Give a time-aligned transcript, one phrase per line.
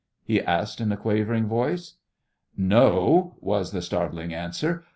[0.23, 1.97] he asked in a quavering voice.
[2.57, 4.83] "No," was the startling answer.